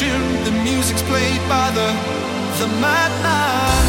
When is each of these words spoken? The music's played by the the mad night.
The 0.00 0.50
music's 0.64 1.02
played 1.02 1.46
by 1.46 1.70
the 1.72 1.92
the 2.58 2.68
mad 2.80 3.12
night. 3.22 3.79